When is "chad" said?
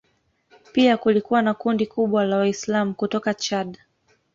3.33-3.79